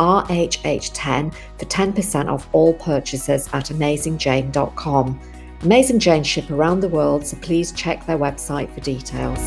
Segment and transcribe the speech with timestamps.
[0.00, 5.20] RHH10 for 10% off all purchases at AmazingJane.com.
[5.62, 9.38] Amazing Jane ship around the world, so please check their website for details.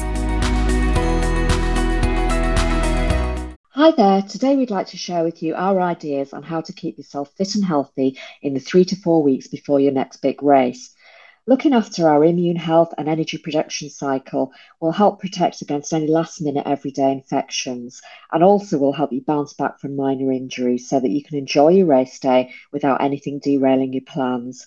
[3.72, 6.98] Hi there, today we'd like to share with you our ideas on how to keep
[7.00, 10.93] yourself fit and healthy in the three to four weeks before your next big race.
[11.46, 16.42] Looking after our immune health and energy production cycle will help protect against any last
[16.42, 21.10] minute everyday infections and also will help you bounce back from minor injuries so that
[21.10, 24.66] you can enjoy your race day without anything derailing your plans.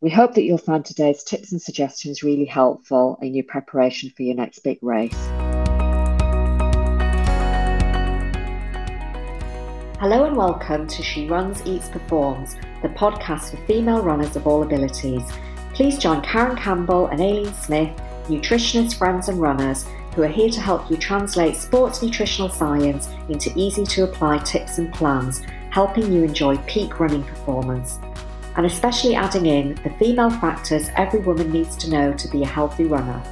[0.00, 4.22] We hope that you'll find today's tips and suggestions really helpful in your preparation for
[4.22, 5.12] your next big race.
[10.00, 14.62] Hello and welcome to She Runs, Eats, Performs, the podcast for female runners of all
[14.62, 15.30] abilities.
[15.78, 20.60] Please join Karen Campbell and Aileen Smith, nutritionists, friends, and runners, who are here to
[20.60, 26.24] help you translate sports nutritional science into easy to apply tips and plans, helping you
[26.24, 28.00] enjoy peak running performance.
[28.56, 32.48] And especially adding in the female factors every woman needs to know to be a
[32.48, 33.22] healthy runner.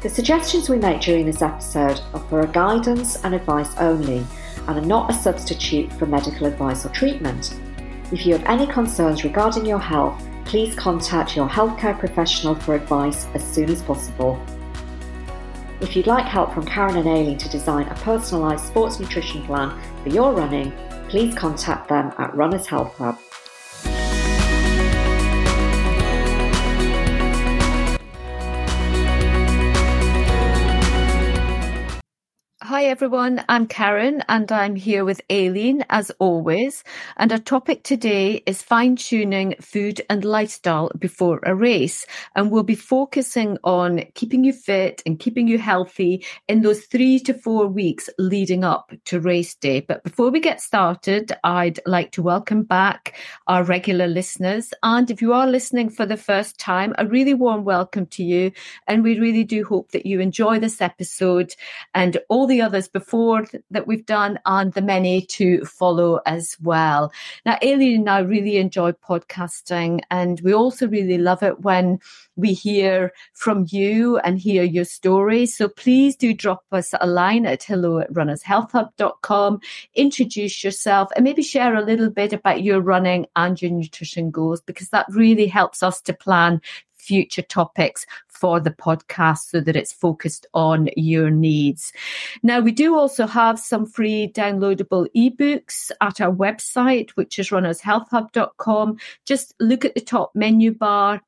[0.00, 4.24] The suggestions we make during this episode are for guidance and advice only
[4.68, 7.58] and are not a substitute for medical advice or treatment.
[8.12, 13.26] If you have any concerns regarding your health, please contact your healthcare professional for advice
[13.34, 14.40] as soon as possible.
[15.80, 19.78] If you'd like help from Karen and Aileen to design a personalised sports nutrition plan
[20.02, 20.72] for your running,
[21.08, 23.18] please contact them at Runners Health Hub.
[32.86, 36.84] Everyone, I'm Karen and I'm here with Aileen as always.
[37.16, 42.04] And our topic today is fine tuning food and lifestyle before a race.
[42.36, 47.18] And we'll be focusing on keeping you fit and keeping you healthy in those three
[47.20, 49.80] to four weeks leading up to race day.
[49.80, 54.74] But before we get started, I'd like to welcome back our regular listeners.
[54.82, 58.52] And if you are listening for the first time, a really warm welcome to you.
[58.86, 61.54] And we really do hope that you enjoy this episode
[61.94, 67.12] and all the others before that we've done and the many to follow as well.
[67.46, 72.00] Now, Aileen and I really enjoy podcasting and we also really love it when
[72.34, 75.56] we hear from you and hear your stories.
[75.56, 79.60] So please do drop us a line at hello at runnershealthhub.com,
[79.94, 84.60] introduce yourself and maybe share a little bit about your running and your nutrition goals
[84.60, 86.60] because that really helps us to plan
[87.04, 91.92] future topics for the podcast so that it's focused on your needs.
[92.42, 98.98] Now, we do also have some free downloadable ebooks at our website, which is runnershealthhub.com.
[99.24, 101.22] Just look at the top menu bar,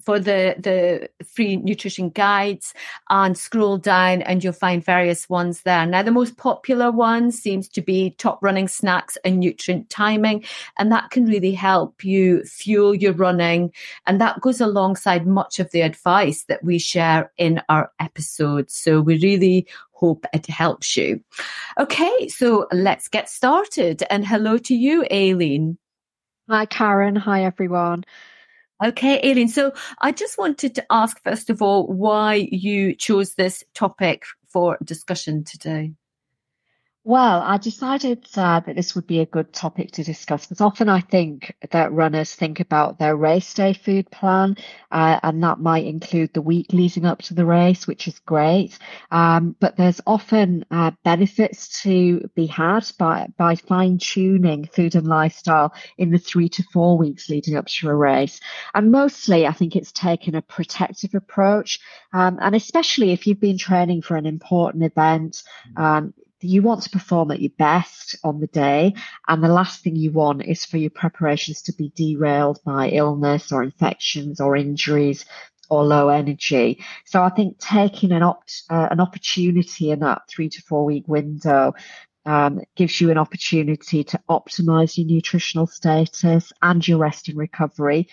[0.00, 2.74] for the the free nutrition guides
[3.10, 5.86] and scroll down and you'll find various ones there.
[5.86, 10.44] Now the most popular one seems to be top running snacks and nutrient timing
[10.78, 13.72] and that can really help you fuel your running
[14.06, 18.74] and that goes alongside much of the advice that we share in our episodes.
[18.74, 21.20] So we really hope it helps you.
[21.78, 25.78] Okay so let's get started and hello to you aileen.
[26.48, 27.16] Hi karen.
[27.16, 28.04] Hi everyone
[28.82, 29.48] Okay, Aileen.
[29.48, 34.78] So I just wanted to ask, first of all, why you chose this topic for
[34.84, 35.92] discussion today.
[37.04, 40.88] Well, I decided uh, that this would be a good topic to discuss because often
[40.88, 44.56] I think that runners think about their race day food plan,
[44.92, 48.78] uh, and that might include the week leading up to the race, which is great.
[49.10, 55.08] Um, but there's often uh, benefits to be had by by fine tuning food and
[55.08, 58.38] lifestyle in the three to four weeks leading up to a race.
[58.74, 61.80] And mostly, I think it's taken a protective approach,
[62.12, 65.42] um, and especially if you've been training for an important event.
[65.76, 68.94] Um, you want to perform at your best on the day.
[69.28, 73.52] And the last thing you want is for your preparations to be derailed by illness
[73.52, 75.24] or infections or injuries
[75.70, 76.84] or low energy.
[77.06, 78.34] So I think taking an uh,
[78.68, 81.72] an opportunity in that three to four week window
[82.26, 88.08] um, gives you an opportunity to optimize your nutritional status and your rest and recovery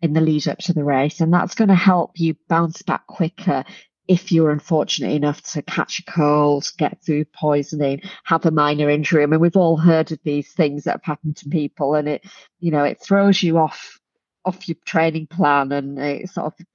[0.00, 1.20] in the lead up to the race.
[1.20, 3.64] And that's going to help you bounce back quicker
[4.12, 9.22] if you're unfortunate enough to catch a cold, get food poisoning, have a minor injury.
[9.22, 12.26] I mean, we've all heard of these things that have happened to people and it,
[12.60, 13.98] you know, it throws you off
[14.44, 16.66] off your training plan and it sort of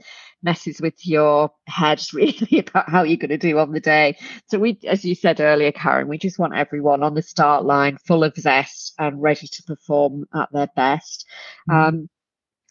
[0.42, 4.18] messes with your head really about how you're going to do on the day.
[4.48, 8.00] So we, as you said earlier, Karen, we just want everyone on the start line
[8.08, 11.28] full of zest and ready to perform at their best.
[11.70, 11.98] Mm-hmm.
[11.98, 12.10] Um,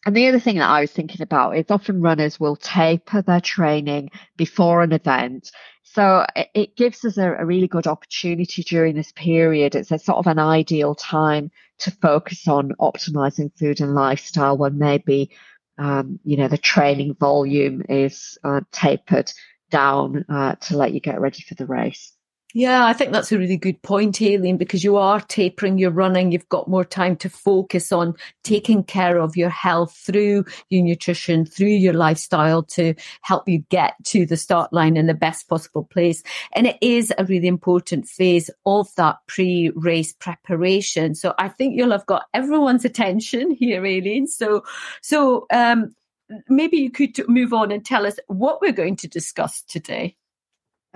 [0.06, 3.41] and the other thing that I was thinking about is often runners will taper their
[3.41, 5.50] training before an event.
[5.82, 6.25] So
[6.55, 9.75] it, gives us a, a, really good opportunity during this period.
[9.75, 14.79] It's a sort of an ideal time to focus on optimizing food and lifestyle when
[14.79, 15.31] maybe,
[15.76, 19.32] um, you know, the training volume is uh, tapered
[19.70, 22.15] down uh, to let you get ready for the race.
[22.58, 26.32] Yeah, I think that's a really good point, Aileen, because you are tapering your running.
[26.32, 28.14] You've got more time to focus on
[28.44, 33.93] taking care of your health through your nutrition, through your lifestyle to help you get
[34.06, 36.23] to the start line in the best possible place.
[36.55, 41.14] And it is a really important phase of that pre race preparation.
[41.14, 44.26] So I think you'll have got everyone's attention here, Aileen.
[44.26, 44.64] So,
[45.02, 45.94] so, um,
[46.49, 50.17] maybe you could move on and tell us what we're going to discuss today.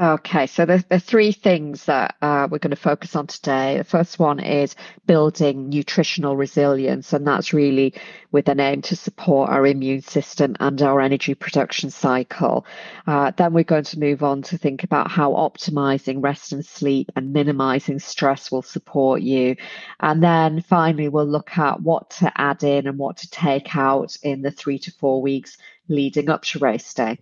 [0.00, 3.76] Okay, so the, the three things that uh, we're going to focus on today.
[3.76, 4.74] The first one is
[5.06, 7.92] building nutritional resilience, and that's really
[8.32, 12.64] with an aim to support our immune system and our energy production cycle.
[13.06, 17.12] Uh, then we're going to move on to think about how optimizing rest and sleep
[17.14, 19.54] and minimizing stress will support you.
[20.00, 24.16] And then finally, we'll look at what to add in and what to take out
[24.22, 25.58] in the three to four weeks
[25.88, 27.18] leading up to race day.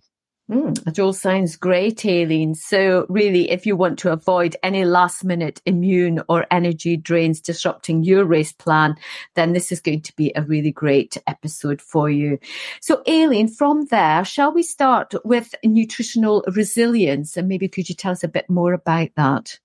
[0.49, 2.55] Mm, it all sounds great, Aileen.
[2.55, 8.01] So, really, if you want to avoid any last minute immune or energy drains disrupting
[8.03, 8.95] your race plan,
[9.35, 12.39] then this is going to be a really great episode for you.
[12.81, 17.37] So, Aileen, from there, shall we start with nutritional resilience?
[17.37, 19.59] And maybe could you tell us a bit more about that?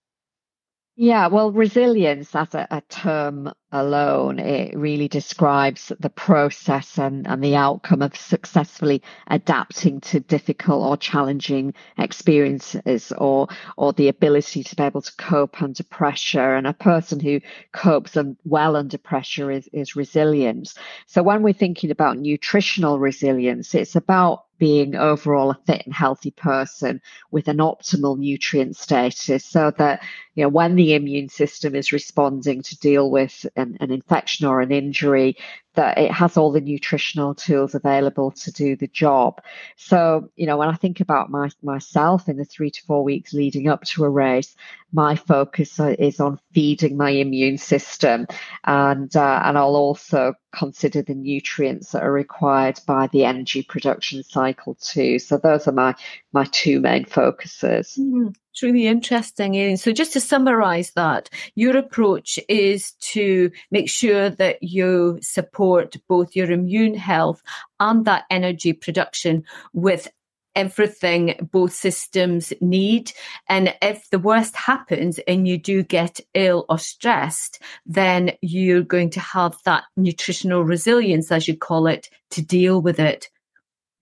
[0.96, 7.42] Yeah, well, resilience as a, a, term alone, it really describes the process and, and
[7.42, 14.76] the outcome of successfully adapting to difficult or challenging experiences or or the ability to
[14.76, 16.54] be able to cope under pressure.
[16.54, 17.40] And a person who
[17.72, 20.74] copes well under pressure is, is resilient.
[21.06, 26.30] So when we're thinking about nutritional resilience, it's about being overall a fit and healthy
[26.30, 26.98] person
[27.30, 30.02] with an optimal nutrient status so that
[30.36, 34.62] you know when the immune system is responding to deal with an, an infection or
[34.62, 35.36] an injury
[35.74, 39.40] that it has all the nutritional tools available to do the job.
[39.76, 43.32] So, you know, when I think about my, myself in the three to four weeks
[43.32, 44.56] leading up to a race,
[44.92, 48.26] my focus is on feeding my immune system,
[48.62, 54.22] and uh, and I'll also consider the nutrients that are required by the energy production
[54.22, 55.18] cycle too.
[55.18, 55.96] So those are my
[56.32, 57.98] my two main focuses.
[57.98, 58.28] Mm-hmm.
[58.54, 59.76] It's really interesting.
[59.76, 66.36] So just to summarize that, your approach is to make sure that you support both
[66.36, 67.42] your immune health
[67.80, 69.42] and that energy production
[69.72, 70.06] with
[70.54, 73.10] everything both systems need.
[73.48, 79.10] And if the worst happens and you do get ill or stressed, then you're going
[79.10, 83.30] to have that nutritional resilience, as you call it, to deal with it.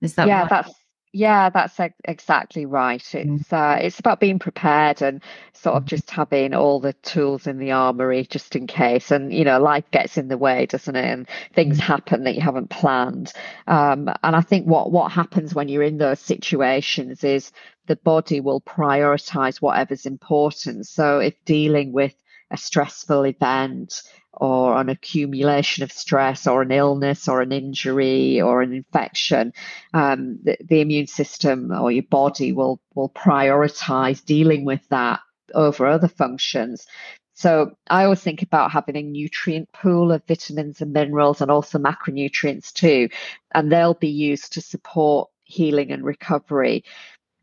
[0.02, 0.50] Is that yeah, right?
[0.50, 0.74] that's
[1.12, 3.02] yeah, that's exactly right.
[3.02, 3.40] Mm.
[3.40, 5.22] It's uh, it's about being prepared and
[5.52, 5.88] sort of mm.
[5.88, 9.10] just having all the tools in the armory just in case.
[9.10, 11.04] And you know, life gets in the way, doesn't it?
[11.04, 11.82] And things mm.
[11.82, 13.32] happen that you haven't planned.
[13.66, 17.52] Um, and I think what what happens when you're in those situations is
[17.86, 20.86] the body will prioritize whatever's important.
[20.86, 22.14] So if dealing with
[22.52, 24.02] a stressful event
[24.34, 29.52] or an accumulation of stress or an illness or an injury or an infection,
[29.92, 35.20] um, the, the immune system or your body will, will prioritize dealing with that
[35.54, 36.86] over other functions.
[37.34, 41.78] So I always think about having a nutrient pool of vitamins and minerals and also
[41.78, 43.08] macronutrients too,
[43.54, 46.84] and they'll be used to support healing and recovery.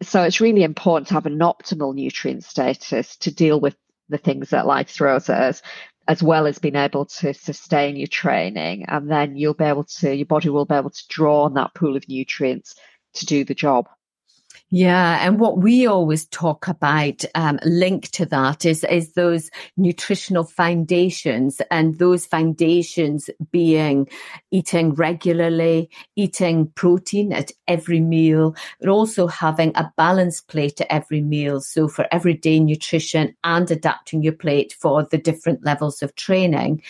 [0.01, 3.75] So it's really important to have an optimal nutrient status to deal with
[4.09, 5.61] the things that life throws at us
[6.07, 8.85] as well as being able to sustain your training.
[8.87, 11.75] And then you'll be able to, your body will be able to draw on that
[11.75, 12.73] pool of nutrients
[13.13, 13.87] to do the job.
[14.71, 20.43] Yeah, and what we always talk about, um, linked to that, is is those nutritional
[20.43, 24.07] foundations, and those foundations being
[24.51, 31.21] eating regularly, eating protein at every meal, but also having a balanced plate at every
[31.21, 31.61] meal.
[31.61, 36.83] So for everyday nutrition and adapting your plate for the different levels of training,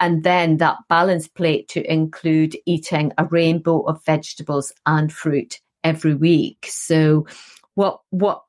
[0.00, 6.14] and then that balanced plate to include eating a rainbow of vegetables and fruit every
[6.14, 6.66] week.
[6.68, 7.26] So
[7.74, 8.42] what what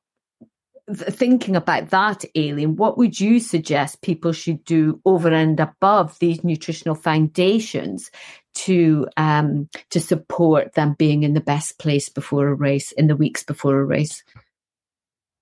[0.92, 6.44] thinking about that, Aileen, what would you suggest people should do over and above these
[6.44, 8.10] nutritional foundations
[8.54, 13.16] to um, to support them being in the best place before a race in the
[13.16, 14.22] weeks before a race?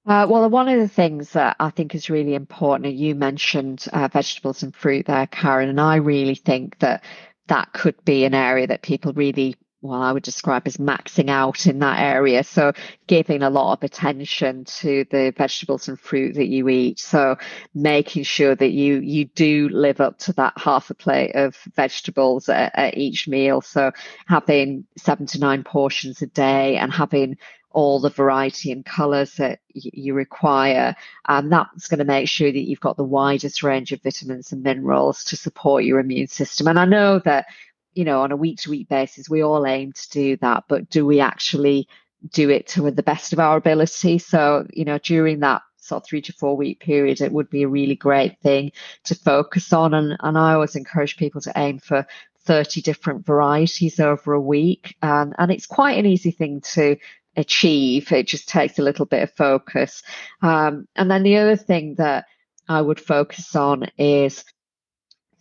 [0.05, 3.87] Uh, well, one of the things that I think is really important, and you mentioned
[3.93, 7.05] uh, vegetables and fruit there, Karen, and I really think that
[7.47, 11.67] that could be an area that people really well, I would describe as maxing out
[11.67, 12.45] in that area.
[12.45, 12.73] So
[13.09, 17.01] giving a lot of attention to the vegetables and fruit that you eat.
[17.01, 17.37] So
[17.75, 22.49] making sure that you, you do live up to that half a plate of vegetables
[22.49, 23.61] at, at each meal.
[23.61, 23.91] So
[24.27, 27.37] having seven to nine portions a day and having
[27.73, 30.95] all the variety and colours that you require.
[31.27, 34.63] And that's going to make sure that you've got the widest range of vitamins and
[34.63, 36.69] minerals to support your immune system.
[36.69, 37.47] And I know that
[37.95, 40.89] you know, on a week to week basis, we all aim to do that, but
[40.89, 41.89] do we actually
[42.31, 44.19] do it to the best of our ability?
[44.19, 47.65] So, you know, during that sort of three to four week period, it would be
[47.65, 48.73] a really great thing
[49.05, 49.95] to focus on.
[49.95, 52.07] And, and I always encourage people to aim for
[52.45, 54.97] 30 different varieties over a week.
[55.03, 56.97] Um, and it's quite an easy thing to
[57.37, 58.13] achieve.
[58.13, 60.03] It just takes a little bit of focus.
[60.41, 62.27] Um, and then the other thing that
[62.69, 64.45] I would focus on is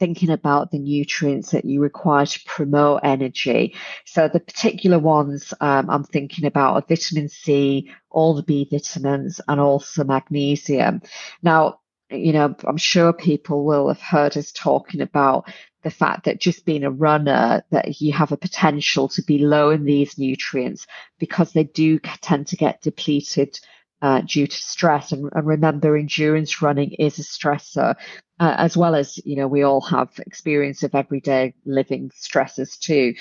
[0.01, 3.75] thinking about the nutrients that you require to promote energy.
[4.05, 9.39] So the particular ones um, I'm thinking about are vitamin C, all the B vitamins,
[9.47, 11.03] and also magnesium.
[11.43, 15.47] Now, you know, I'm sure people will have heard us talking about
[15.83, 19.69] the fact that just being a runner, that you have a potential to be low
[19.69, 20.87] in these nutrients
[21.19, 23.59] because they do tend to get depleted
[24.01, 25.11] uh, due to stress.
[25.11, 27.95] And, and, remember, endurance running is a stressor,
[28.39, 33.13] uh, as well as, you know, we all have experience of everyday living stresses too.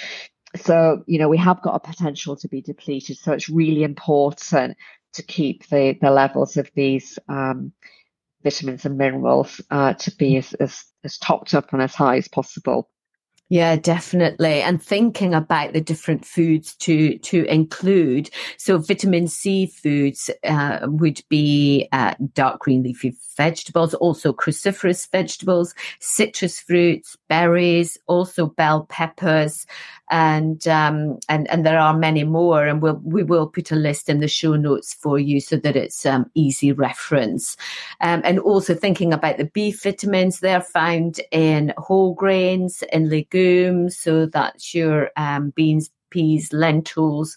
[0.56, 3.18] So, you know, we have got a potential to be depleted.
[3.18, 4.76] So it's really important
[5.12, 7.72] to keep the, the levels of these um,
[8.42, 12.28] vitamins and minerals uh, to be as, as, as topped up and as high as
[12.28, 12.88] possible.
[13.52, 14.62] Yeah, definitely.
[14.62, 18.30] And thinking about the different foods to, to include.
[18.58, 25.74] So vitamin C foods, uh, would be, uh, dark green leafy vegetables, also cruciferous vegetables,
[25.98, 29.66] citrus fruits, berries, also bell peppers,
[30.10, 34.08] and um, and and there are many more, and we'll we will put a list
[34.08, 37.56] in the show notes for you so that it's um, easy reference.
[38.00, 43.96] Um, and also thinking about the B vitamins, they're found in whole grains, in legumes,
[43.96, 47.36] so that's your um, beans, peas, lentils.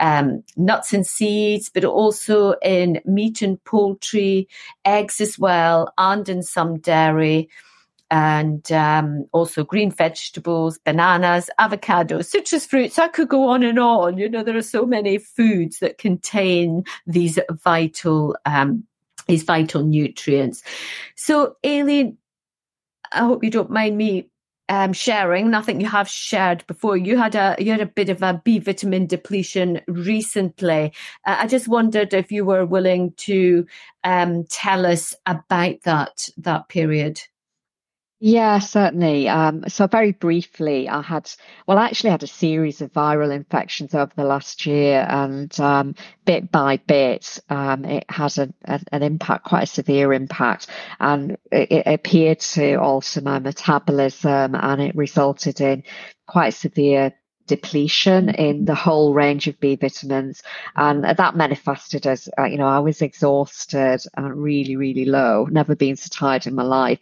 [0.00, 4.46] Um, nuts and seeds, but also in meat and poultry,
[4.84, 7.48] eggs as well, and in some dairy
[8.10, 12.98] and um, also green vegetables, bananas, avocados, citrus fruits.
[12.98, 14.18] I could go on and on.
[14.18, 18.84] You know, there are so many foods that contain these vital um,
[19.26, 20.62] these vital nutrients.
[21.14, 22.16] So, Aileen,
[23.12, 24.30] I hope you don't mind me
[24.68, 25.50] um, sharing.
[25.50, 26.96] Nothing you have shared before.
[26.96, 30.92] You had a you had a bit of a B vitamin depletion recently.
[31.26, 33.66] Uh, I just wondered if you were willing to
[34.04, 37.20] um, tell us about that that period.
[38.20, 39.28] Yeah, certainly.
[39.28, 41.30] Um, so very briefly, I had,
[41.68, 45.94] well, I actually had a series of viral infections over the last year and, um,
[46.24, 50.66] bit by bit, um, it had a, a, an impact, quite a severe impact
[50.98, 55.84] and it, it appeared to alter my metabolism and it resulted in
[56.26, 57.14] quite severe
[57.48, 60.42] depletion in the whole range of B vitamins.
[60.76, 65.74] And that manifested as, uh, you know, I was exhausted and really, really low, never
[65.74, 67.00] been so tired in my life.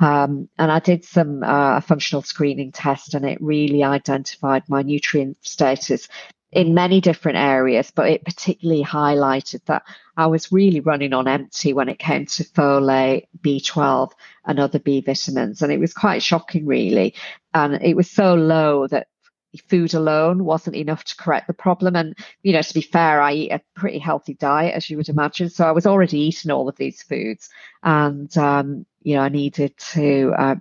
[0.00, 5.38] Um, and I did some uh, functional screening test and it really identified my nutrient
[5.44, 6.08] status
[6.52, 9.82] in many different areas, but it particularly highlighted that
[10.16, 14.12] I was really running on empty when it came to folate, B12,
[14.46, 15.60] and other B vitamins.
[15.60, 17.14] And it was quite shocking, really.
[17.52, 19.08] And it was so low that
[19.56, 21.96] food alone wasn't enough to correct the problem.
[21.96, 25.08] And, you know, to be fair, I eat a pretty healthy diet, as you would
[25.08, 25.50] imagine.
[25.50, 27.48] So I was already eating all of these foods.
[27.82, 30.54] And, um, you know, I needed to, uh,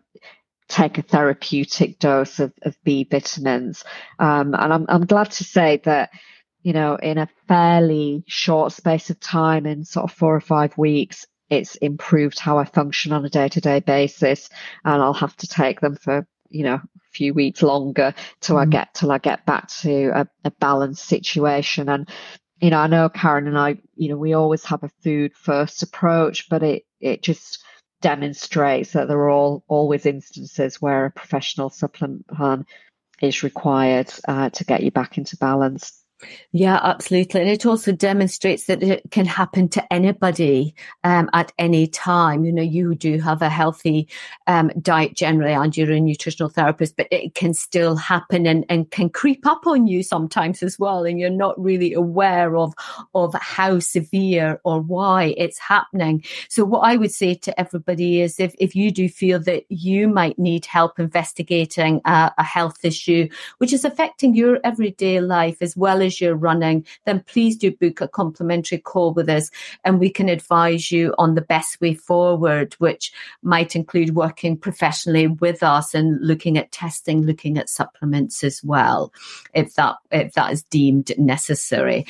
[0.68, 3.84] take a therapeutic dose of, of B vitamins.
[4.18, 6.10] Um, and I'm, I'm glad to say that,
[6.64, 10.76] you know, in a fairly short space of time, in sort of four or five
[10.78, 14.50] weeks, it's improved how I function on a day to day basis.
[14.84, 18.58] And I'll have to take them for you know, a few weeks longer till.
[18.58, 21.90] I get till I get back to a, a balanced situation.
[21.90, 22.10] And
[22.62, 25.84] you know, I know Karen and I, you know, we always have a food first
[25.84, 27.64] approach, but it it just
[28.02, 32.66] demonstrates that there are all always instances where a professional supplement plan
[33.22, 36.05] is required uh, to get you back into balance.
[36.54, 37.42] Yeah, absolutely.
[37.42, 42.46] And it also demonstrates that it can happen to anybody um, at any time.
[42.46, 44.08] You know, you do have a healthy
[44.48, 48.90] um, diet generally and you're a nutritional therapist, but it can still happen and, and
[48.92, 51.04] can creep up on you sometimes as well.
[51.04, 52.74] And you're not really aware of,
[53.14, 56.24] of how severe or why it's happening.
[56.48, 60.08] So what I would say to everybody is if, if you do feel that you
[60.08, 65.76] might need help investigating a, a health issue, which is affecting your everyday life as
[65.76, 69.50] well as your running, then please do book a complimentary call with us
[69.84, 75.28] and we can advise you on the best way forward, which might include working professionally
[75.28, 79.12] with us and looking at testing, looking at supplements as well,
[79.54, 82.06] if that if that is deemed necessary.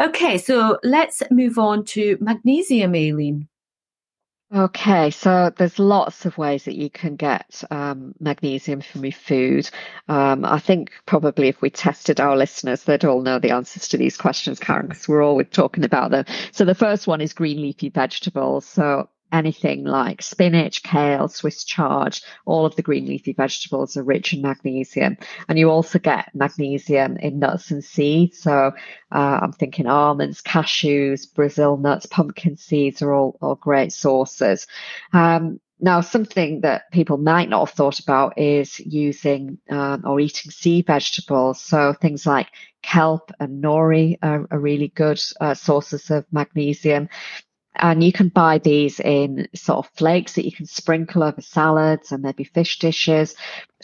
[0.00, 3.49] Okay, so let's move on to magnesium, Aileen.
[4.52, 9.70] Okay, so there's lots of ways that you can get um, magnesium from your food.
[10.08, 13.96] Um, I think probably if we tested our listeners, they'd all know the answers to
[13.96, 16.24] these questions, Karen, because we're always talking about them.
[16.50, 18.66] So the first one is green leafy vegetables.
[18.66, 24.32] So anything like spinach, kale, Swiss chard, all of the green leafy vegetables are rich
[24.32, 25.16] in magnesium.
[25.48, 28.38] And you also get magnesium in nuts and seeds.
[28.38, 28.72] So
[29.12, 34.66] uh, I'm thinking almonds, cashews, Brazil nuts, pumpkin seeds are all, all great sources.
[35.12, 40.50] Um, now, something that people might not have thought about is using um, or eating
[40.50, 41.60] sea vegetables.
[41.60, 42.48] So things like
[42.82, 47.08] kelp and nori are, are really good uh, sources of magnesium.
[47.76, 52.12] And you can buy these in sort of flakes that you can sprinkle over salads
[52.12, 53.34] and maybe fish dishes.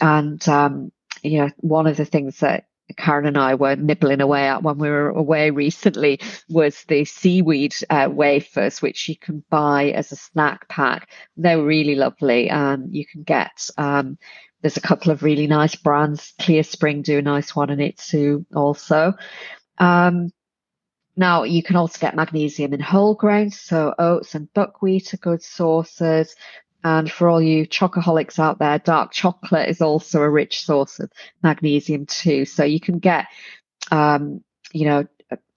[0.01, 0.91] And, um,
[1.23, 2.65] you know, one of the things that
[2.95, 7.75] Karen and I were nibbling away at when we were away recently was the seaweed
[7.89, 11.09] uh, wafers, which you can buy as a snack pack.
[11.35, 13.69] They're really lovely, and you can get.
[13.77, 14.17] Um,
[14.61, 16.33] there's a couple of really nice brands.
[16.39, 19.13] Clearspring do a nice one, and Itsu also.
[19.79, 20.31] Um,
[21.17, 25.41] now, you can also get magnesium in whole grains, so oats and buckwheat are good
[25.41, 26.35] sources.
[26.83, 31.11] And for all you chocoholics out there, dark chocolate is also a rich source of
[31.41, 32.45] magnesium too.
[32.45, 33.25] So you can get,
[33.89, 35.07] um, you know,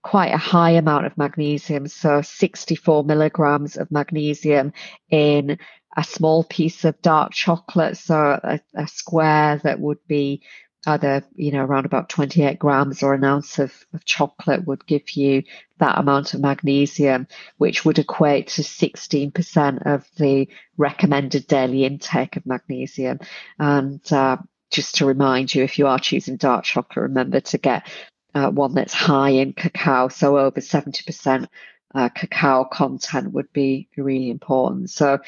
[0.03, 1.87] quite a high amount of magnesium.
[1.89, 4.73] So 64 milligrams of magnesium
[5.11, 5.59] in
[5.95, 7.99] a small piece of dark chocolate.
[7.99, 10.43] So a, a square that would be
[10.87, 15.11] either, you know, around about 28 grams or an ounce of, of chocolate would give
[15.11, 15.43] you
[15.79, 17.27] that amount of magnesium,
[17.59, 23.19] which would equate to 16% of the recommended daily intake of magnesium.
[23.59, 24.39] And uh,
[24.71, 27.87] just to remind you, if you are choosing dark chocolate, remember to get
[28.35, 30.09] uh, one that's high in cacao.
[30.09, 31.47] So over 70%
[31.95, 34.91] uh, cacao content would be really important.
[34.91, 35.19] So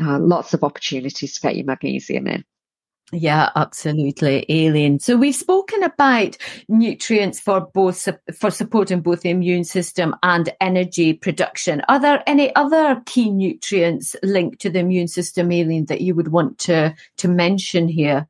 [0.00, 2.44] uh, lots of opportunities to get your magnesium in.
[3.12, 4.98] Yeah, absolutely, Aileen.
[4.98, 6.36] So we've spoken about
[6.68, 11.82] nutrients for both for supporting both the immune system and energy production.
[11.88, 16.28] Are there any other key nutrients linked to the immune system, Aileen, that you would
[16.28, 18.28] want to to mention here?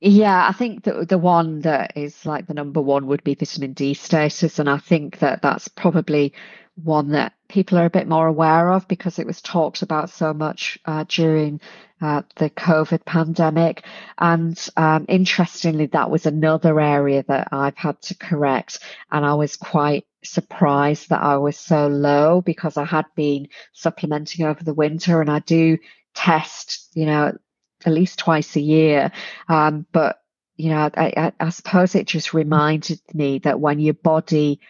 [0.00, 3.74] Yeah, I think that the one that is like the number one would be vitamin
[3.74, 6.32] D status, and I think that that's probably
[6.76, 10.32] one that people are a bit more aware of because it was talked about so
[10.32, 11.60] much uh, during
[12.00, 13.84] uh, the COVID pandemic.
[14.18, 18.78] And um, interestingly, that was another area that I've had to correct.
[19.12, 24.46] And I was quite surprised that I was so low because I had been supplementing
[24.46, 25.76] over the winter and I do
[26.14, 27.36] test, you know,
[27.84, 29.12] at least twice a year.
[29.48, 30.20] Um, but,
[30.56, 34.60] you know, I, I, I, suppose it just reminded me that when your body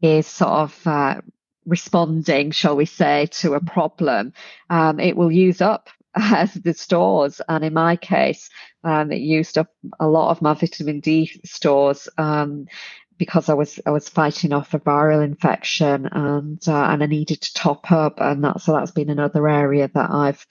[0.00, 1.20] is sort of uh,
[1.66, 4.32] responding, shall we say, to a problem,
[4.70, 7.40] um, it will use up the stores.
[7.48, 8.48] And in my case,
[8.84, 9.68] um, it used up
[10.00, 12.08] a lot of my vitamin D stores.
[12.16, 12.66] Um,
[13.18, 17.40] because I was I was fighting off a viral infection and uh, and I needed
[17.40, 20.46] to top up and that so that's been another area that I've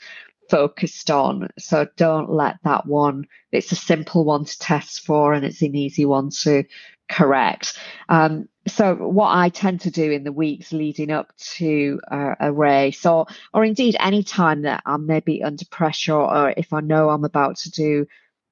[0.49, 1.49] focused on.
[1.57, 3.27] So don't let that one.
[3.51, 6.63] It's a simple one to test for and it's an easy one to
[7.10, 7.77] correct.
[8.10, 12.51] Um, so what I tend to do in the weeks leading up to uh, a
[12.51, 17.10] race or, or indeed any time that I'm maybe under pressure or if I know
[17.10, 18.07] I'm about to do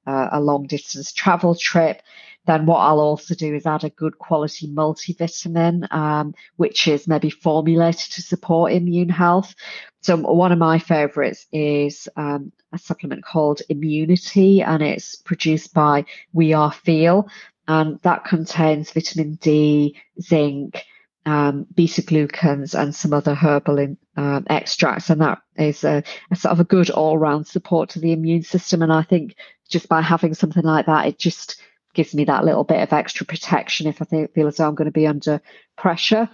[0.07, 2.01] uh, a long distance travel trip,
[2.45, 7.29] then what I'll also do is add a good quality multivitamin, um, which is maybe
[7.29, 9.55] formulated to support immune health.
[10.01, 16.05] So one of my favorites is um, a supplement called Immunity, and it's produced by
[16.33, 17.27] We Are Feel
[17.67, 20.83] and that contains vitamin D, zinc,
[21.25, 26.35] um, beta glucans, and some other herbal in, um, extracts, and that is a, a,
[26.35, 28.81] sort of a good all-round support to the immune system.
[28.81, 29.35] And I think
[29.69, 31.59] just by having something like that, it just
[31.95, 34.75] gives me that little bit of extra protection if I think, feel as though I'm
[34.75, 35.41] going to be under
[35.77, 36.29] pressure.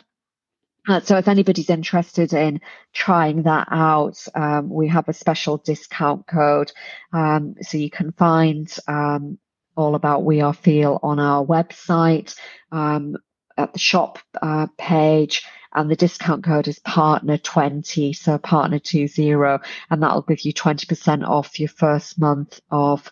[0.88, 2.60] Uh, so if anybody's interested in
[2.92, 6.72] trying that out, um, we have a special discount code.
[7.14, 9.38] Um, so you can find um,
[9.76, 12.36] all about We Are Feel on our website
[12.72, 13.16] um,
[13.58, 15.44] at the shop uh, page.
[15.74, 21.26] And the discount code is partner 20, so partner 20, and that'll give you 20%
[21.26, 23.10] off your first month of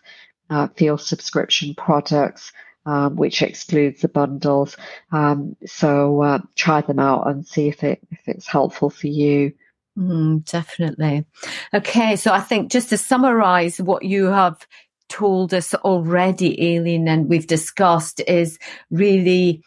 [0.50, 2.52] uh, Feel subscription products
[2.86, 4.76] um, which excludes the bundles.
[5.12, 9.52] Um, so uh, try them out and see if it if it's helpful for you.
[9.98, 11.26] Mm, definitely.
[11.74, 14.66] Okay, so I think just to summarize what you have
[15.08, 18.58] told us already, Aileen, and we've discussed is
[18.90, 19.62] really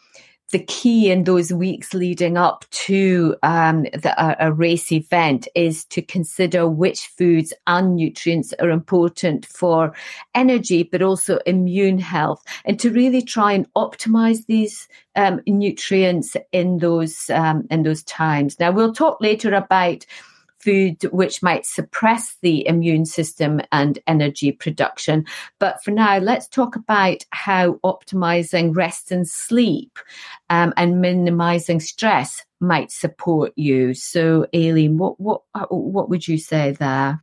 [0.50, 5.84] the key in those weeks leading up to um, the, a, a, race event is
[5.86, 9.94] to consider which foods and nutrients are important for
[10.34, 16.78] energy, but also immune health, and to really try and optimize these um, nutrients in
[16.78, 18.60] those um, in those times.
[18.60, 20.04] Now we'll talk later about
[20.64, 25.26] food which might suppress the immune system and energy production.
[25.58, 29.98] But for now, let's talk about how optimizing rest and sleep
[30.48, 33.94] um, and minimizing stress might support you.
[33.94, 37.22] So, Aileen, what what what would you say there?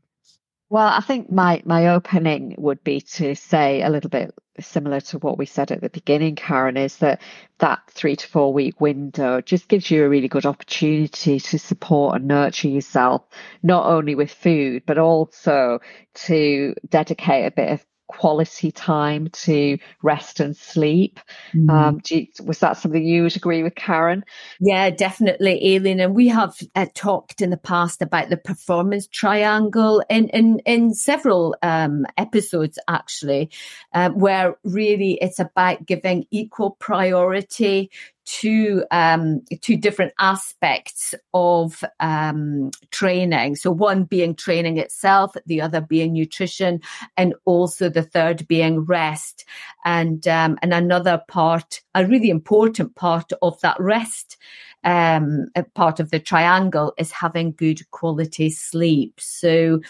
[0.69, 5.19] Well, I think my, my opening would be to say a little bit similar to
[5.19, 7.21] what we said at the beginning, Karen, is that
[7.60, 12.15] that three to four week window just gives you a really good opportunity to support
[12.15, 13.24] and nurture yourself,
[13.63, 15.80] not only with food, but also
[16.13, 21.19] to dedicate a bit of quality time to rest and sleep.
[21.54, 21.69] Mm.
[21.69, 24.24] Um, you, was that something you would agree with, Karen?
[24.60, 26.00] Yeah, definitely, Aileen.
[26.00, 30.93] And we have uh, talked in the past about the performance triangle in in in
[30.93, 33.50] several um, episodes, actually,
[33.93, 37.89] uh, where really it's about giving equal priority
[38.32, 43.58] two um, two different aspects of um, training.
[43.58, 46.80] So one being training itself, the other being nutrition,
[47.17, 49.44] and also the third being rest.
[49.84, 54.38] And um, and another part, a really important part of that rest
[54.84, 59.20] um, part of the triangle is having good quality sleep.
[59.20, 59.82] So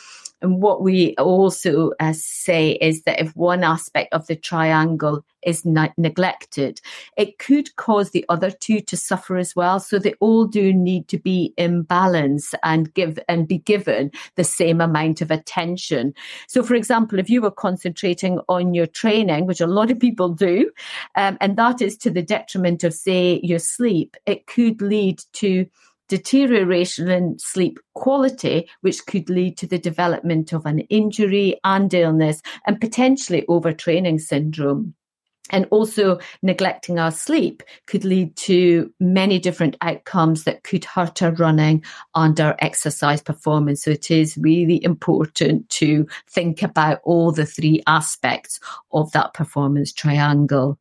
[0.41, 5.65] and what we also uh, say is that if one aspect of the triangle is
[5.65, 6.81] ne- neglected,
[7.17, 9.79] it could cause the other two to suffer as well.
[9.79, 14.43] So they all do need to be in balance and give and be given the
[14.43, 16.13] same amount of attention.
[16.47, 20.29] So, for example, if you were concentrating on your training, which a lot of people
[20.29, 20.71] do,
[21.15, 25.67] um, and that is to the detriment of, say, your sleep, it could lead to
[26.11, 32.41] deterioration in sleep quality, which could lead to the development of an injury and illness
[32.67, 34.93] and potentially overtraining syndrome.
[35.51, 41.31] And also neglecting our sleep could lead to many different outcomes that could hurt our
[41.31, 41.81] running
[42.13, 43.83] and our exercise performance.
[43.83, 48.59] So it is really important to think about all the three aspects
[48.91, 50.77] of that performance triangle.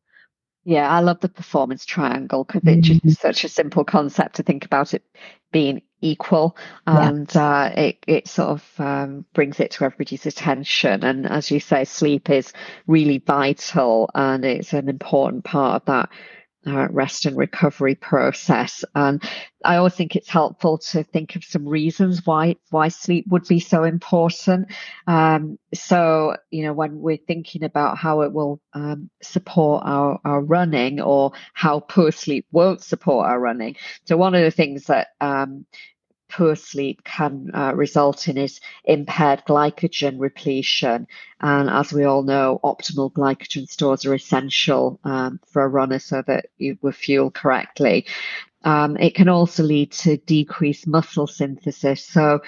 [0.63, 3.09] Yeah, I love the performance triangle because it's just mm-hmm.
[3.09, 5.03] such a simple concept to think about it
[5.51, 6.55] being equal
[6.87, 7.61] and yeah.
[7.61, 11.03] uh, it, it sort of um, brings it to everybody's attention.
[11.03, 12.53] And as you say, sleep is
[12.87, 16.09] really vital and it's an important part of that
[16.65, 18.85] uh, rest and recovery process.
[18.93, 19.23] And
[19.63, 23.59] I always think it's helpful to think of some reasons why why sleep would be
[23.59, 24.71] so important.
[25.07, 30.41] Um, so you know when we're thinking about how it will um, support our our
[30.41, 33.75] running or how poor sleep won't support our running.
[34.05, 35.65] So one of the things that um,
[36.31, 41.07] poor sleep can uh, result in is impaired glycogen repletion.
[41.39, 46.23] And as we all know, optimal glycogen stores are essential um, for a runner so
[46.27, 48.05] that you will fuel correctly.
[48.63, 52.05] Um, it can also lead to decreased muscle synthesis.
[52.05, 52.41] So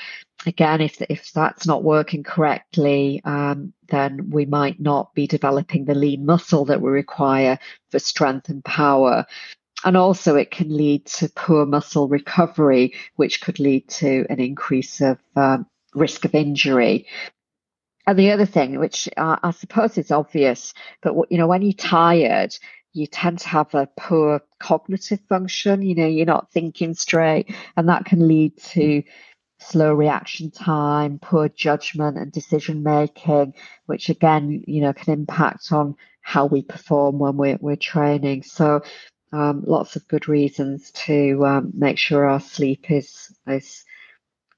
[0.46, 5.96] again, if if that's not working correctly, um, then we might not be developing the
[5.96, 7.58] lean muscle that we require
[7.90, 9.26] for strength and power.
[9.84, 15.02] And also, it can lead to poor muscle recovery, which could lead to an increase
[15.02, 17.08] of um, risk of injury.
[18.08, 21.74] And the other thing, which uh, I suppose is obvious, but you know, when you're
[21.74, 22.56] tired,
[22.94, 25.82] you tend to have a poor cognitive function.
[25.82, 29.04] You know, you're not thinking straight, and that can lead to
[29.60, 33.54] slow reaction time, poor judgment and decision making,
[33.86, 38.44] which again, you know, can impact on how we perform when we're, we're training.
[38.44, 38.82] So
[39.34, 43.84] um, lots of good reasons to um, make sure our sleep is is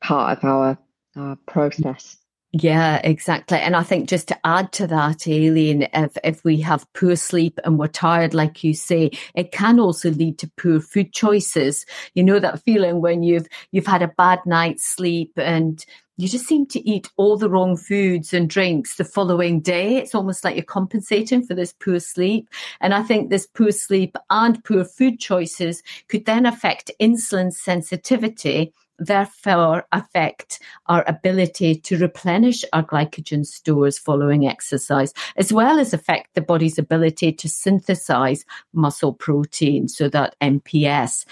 [0.02, 0.78] part of our
[1.16, 2.18] uh, process.
[2.58, 3.58] Yeah, exactly.
[3.58, 7.60] And I think just to add to that, Aileen, if, if we have poor sleep
[7.66, 11.86] and we're tired, like you say, it can also lead to poor food choices.
[12.14, 15.86] You know, that feeling when you've, you've had a bad night's sleep and
[16.17, 19.97] you just seem to eat all the wrong foods and drinks the following day.
[19.97, 22.47] It's almost like you're compensating for this poor sleep.
[22.80, 28.73] And I think this poor sleep and poor food choices could then affect insulin sensitivity
[28.99, 36.34] therefore affect our ability to replenish our glycogen stores following exercise, as well as affect
[36.34, 41.25] the body's ability to synthesize muscle protein, so that MPS.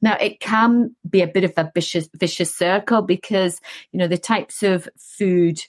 [0.00, 3.60] Now, it can be a bit of a vicious, vicious circle because,
[3.92, 5.60] you know, the types of food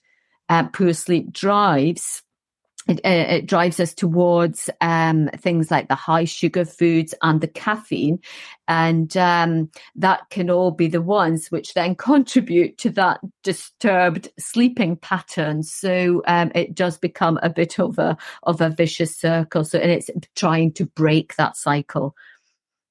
[0.49, 2.22] uh, poor sleep drives
[2.87, 7.47] it, uh, it, drives us towards um, things like the high sugar foods and the
[7.47, 8.19] caffeine.
[8.67, 14.97] And um, that can all be the ones which then contribute to that disturbed sleeping
[14.97, 15.63] pattern.
[15.63, 19.63] So um, it does become a bit of a, of a vicious circle.
[19.63, 22.15] So, and it's trying to break that cycle.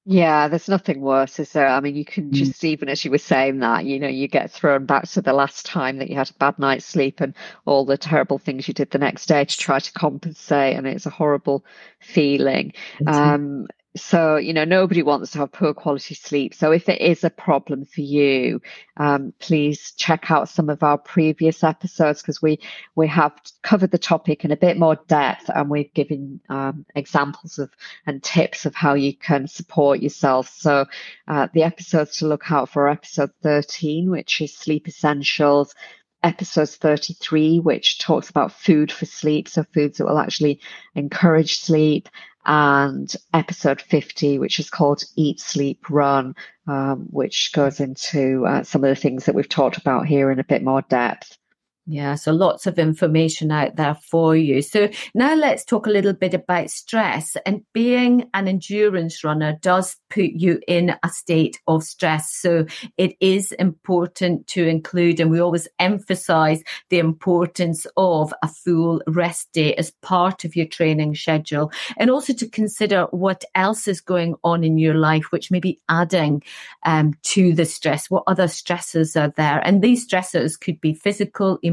[0.05, 1.67] Yeah, there's nothing worse, is there?
[1.67, 2.33] I mean, you can mm.
[2.33, 2.65] just, mm.
[2.65, 5.65] even as you were saying that, you know, you get thrown back to the last
[5.65, 7.33] time that you had a bad night's sleep and
[7.65, 10.75] all the terrible things you did the next day to try to compensate.
[10.75, 11.63] And it's a horrible
[11.99, 12.73] feeling.
[13.07, 17.23] Um, so you know nobody wants to have poor quality sleep so if it is
[17.23, 18.59] a problem for you
[18.97, 22.59] um, please check out some of our previous episodes because we
[22.95, 27.59] we have covered the topic in a bit more depth and we've given um, examples
[27.59, 27.69] of
[28.07, 30.85] and tips of how you can support yourself so
[31.27, 35.75] uh, the episodes to look out for episode 13 which is sleep essentials
[36.23, 39.49] episode 33, which talks about food for sleep.
[39.49, 40.61] So foods that will actually
[40.95, 42.07] encourage sleep
[42.45, 46.35] and episode 50, which is called Eat, Sleep, Run,
[46.67, 50.39] um, which goes into uh, some of the things that we've talked about here in
[50.39, 51.37] a bit more depth.
[51.85, 54.61] Yeah, so lots of information out there for you.
[54.61, 57.35] So now let's talk a little bit about stress.
[57.45, 62.33] And being an endurance runner does put you in a state of stress.
[62.33, 69.01] So it is important to include, and we always emphasize the importance of a full
[69.05, 71.69] rest day as part of your training schedule.
[71.97, 75.81] And also to consider what else is going on in your life, which may be
[75.89, 76.43] adding
[76.85, 78.09] um, to the stress.
[78.09, 79.59] What other stresses are there?
[79.65, 81.72] And these stresses could be physical, emotional,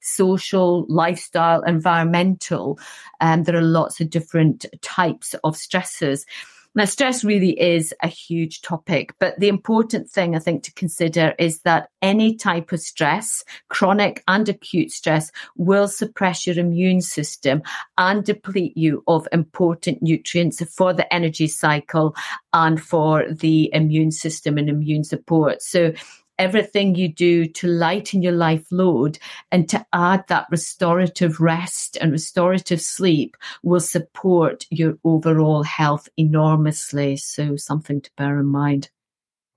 [0.00, 2.78] social, lifestyle, environmental.
[3.20, 6.26] Um, there are lots of different types of stresses.
[6.74, 11.34] Now, stress really is a huge topic, but the important thing I think to consider
[11.38, 17.62] is that any type of stress, chronic and acute stress, will suppress your immune system
[17.96, 22.14] and deplete you of important nutrients for the energy cycle
[22.52, 25.62] and for the immune system and immune support.
[25.62, 25.94] So
[26.38, 29.18] everything you do to lighten your life load
[29.50, 37.16] and to add that restorative rest and restorative sleep will support your overall health enormously.
[37.16, 38.90] So, something to bear in mind.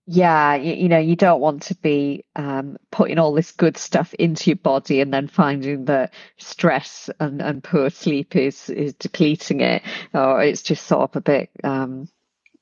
[0.07, 4.13] Yeah, you, you know, you don't want to be um, putting all this good stuff
[4.15, 9.61] into your body and then finding that stress and, and poor sleep is is depleting
[9.61, 12.09] it, or it's just sort of a bit um,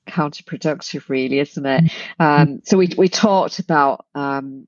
[0.10, 1.84] counterproductive, really, isn't it?
[1.86, 2.24] Mm-hmm.
[2.24, 4.68] Um, so we we talked about um,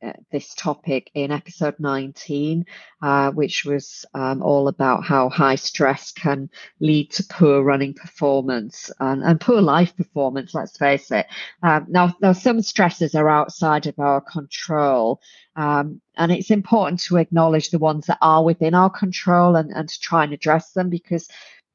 [0.00, 2.64] uh, this topic in episode 19,
[3.02, 8.92] uh, which was um, all about how high stress can lead to poor running performance
[9.00, 10.54] and, and poor life performance.
[10.54, 11.26] Let's face it.
[11.64, 15.20] Um, now, now some stresses are outside of our control.
[15.56, 19.88] Um, and it's important to acknowledge the ones that are within our control and, and
[19.88, 21.28] to try and address them because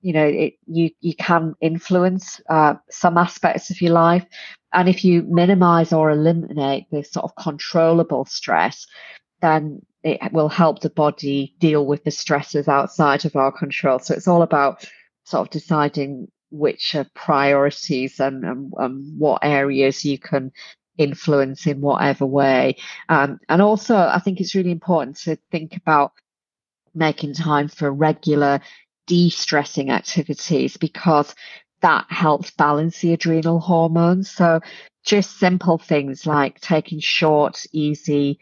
[0.04, 4.26] you know, it, you, you can influence uh, some aspects of your life.
[4.74, 8.86] And if you minimize or eliminate the sort of controllable stress,
[9.42, 14.00] then it will help the body deal with the stresses outside of our control.
[14.00, 14.86] So it's all about
[15.24, 20.52] sort of deciding which are priorities and, and, and what areas you can
[20.98, 22.76] influence in whatever way.
[23.08, 26.12] Um, and also, I think it's really important to think about
[26.94, 28.60] making time for regular
[29.08, 31.36] de-stressing activities because
[31.82, 34.32] that helps balance the adrenal hormones.
[34.32, 34.62] So
[35.04, 38.40] just simple things like taking short, easy,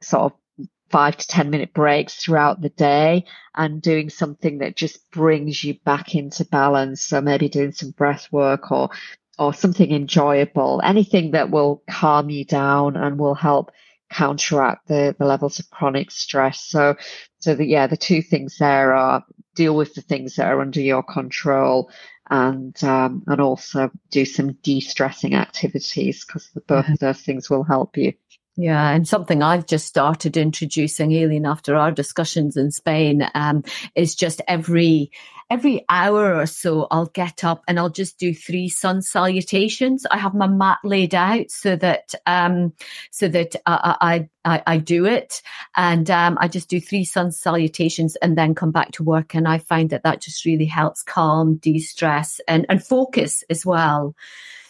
[0.00, 3.24] sort of five to 10 minute breaks throughout the day
[3.56, 7.02] and doing something that just brings you back into balance.
[7.02, 8.90] So maybe doing some breath work or,
[9.36, 13.72] or something enjoyable, anything that will calm you down and will help
[14.08, 16.60] counteract the, the levels of chronic stress.
[16.60, 16.94] So,
[17.40, 19.24] so the, yeah, the two things there are
[19.54, 21.90] deal with the things that are under your control
[22.30, 27.96] and, um, and also do some de-stressing activities because both of those things will help
[27.96, 28.14] you.
[28.56, 33.64] Yeah, and something I've just started introducing, Aileen, after our discussions in Spain, um,
[33.96, 35.10] is just every
[35.50, 40.06] every hour or so I'll get up and I'll just do three sun salutations.
[40.10, 42.72] I have my mat laid out so that um,
[43.10, 45.42] so that I, I, I do it,
[45.76, 49.34] and um, I just do three sun salutations and then come back to work.
[49.34, 53.66] And I find that that just really helps calm, de stress, and and focus as
[53.66, 54.14] well.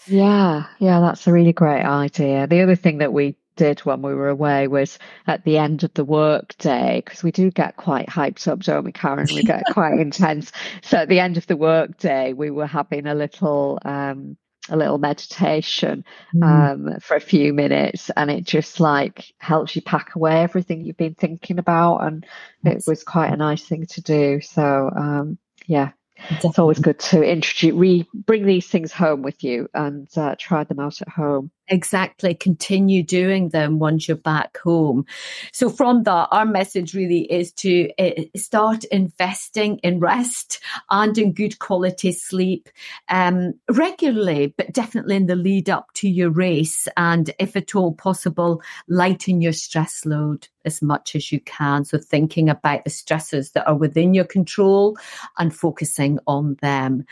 [0.06, 2.46] Yeah, yeah, that's a really great idea.
[2.46, 5.92] The other thing that we did when we were away was at the end of
[5.94, 9.28] the work day, because we do get quite hyped up, don't we, Karen?
[9.34, 10.52] We get quite intense.
[10.82, 14.36] So at the end of the work day, we were having a little um,
[14.70, 16.42] a little meditation mm.
[16.42, 20.96] um, for a few minutes and it just like helps you pack away everything you've
[20.96, 22.24] been thinking about and
[22.64, 25.36] it was quite a nice thing to do so um,
[25.66, 26.48] yeah Definitely.
[26.48, 30.64] It's always good to introduce, re bring these things home with you and uh, try
[30.64, 31.50] them out at home.
[31.68, 32.34] Exactly.
[32.34, 35.06] Continue doing them once you're back home.
[35.50, 41.32] So from that, our message really is to uh, start investing in rest and in
[41.32, 42.68] good quality sleep
[43.08, 46.86] um, regularly, but definitely in the lead up to your race.
[46.98, 51.84] And if at all possible, lighten your stress load as much as you can.
[51.84, 54.96] So thinking about the stresses that are within your control
[55.38, 57.04] and focusing on them.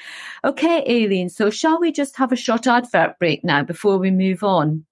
[0.45, 1.29] Okay, Aileen.
[1.29, 4.85] So shall we just have a short advert break now before we move on?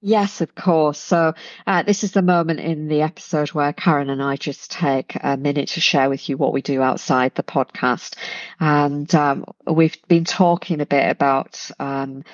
[0.00, 0.98] Yes, of course.
[0.98, 1.34] So,
[1.66, 5.36] uh, this is the moment in the episode where Karen and I just take a
[5.36, 8.16] minute to share with you what we do outside the podcast.
[8.58, 12.24] And um, we've been talking a bit about, um,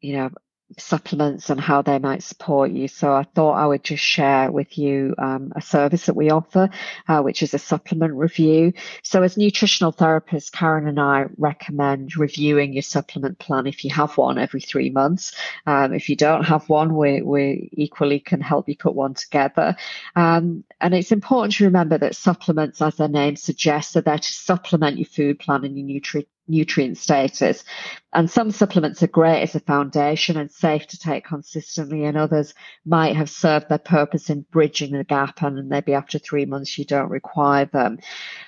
[0.00, 0.30] you know,
[0.78, 2.88] supplements and how they might support you.
[2.88, 6.70] So I thought I would just share with you um, a service that we offer,
[7.08, 8.72] uh, which is a supplement review.
[9.02, 14.16] So as nutritional therapists, Karen and I recommend reviewing your supplement plan if you have
[14.16, 15.34] one every three months.
[15.66, 19.76] Um, if you don't have one, we, we equally can help you put one together.
[20.16, 24.32] Um, and it's important to remember that supplements, as their name suggests, are there to
[24.32, 27.64] supplement your food plan and your nutrient nutrient status.
[28.12, 32.54] And some supplements are great as a foundation and safe to take consistently, and others
[32.84, 36.84] might have served their purpose in bridging the gap, and maybe after three months you
[36.84, 37.98] don't require them.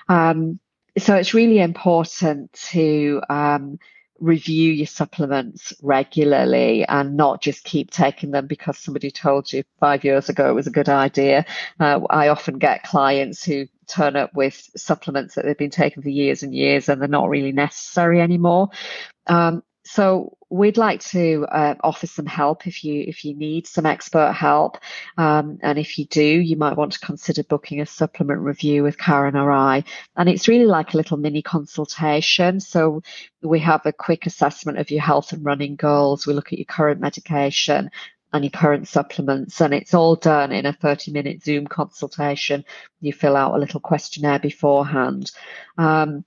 [0.09, 0.59] Um,
[0.99, 3.79] so it's really important to um,
[4.23, 10.05] review your supplements regularly and not just keep taking them because somebody told you five
[10.05, 11.45] years ago it was a good idea.
[11.81, 16.09] Uh, I often get clients who turn up with supplements that they've been taking for
[16.09, 18.69] years and years and they're not really necessary anymore.
[19.27, 23.87] Um, so we'd like to uh, offer some help if you if you need some
[23.87, 24.79] expert help,
[25.19, 28.99] um, and if you do, you might want to consider booking a supplement review with
[28.99, 29.85] Karen or I.
[30.17, 32.61] And it's really like a little mini consultation.
[32.61, 33.03] So
[33.43, 36.27] we have a quick assessment of your health and running goals.
[36.27, 37.91] We look at your current medication
[38.33, 42.65] and your current supplements, and it's all done in a 30 minute Zoom consultation.
[43.01, 45.31] You fill out a little questionnaire beforehand.
[45.77, 46.25] Um,